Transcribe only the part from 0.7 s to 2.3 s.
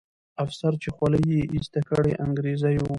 چې خولۍ یې ایسته کړه،